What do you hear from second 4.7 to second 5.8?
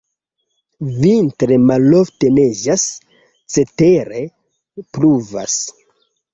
pluvas.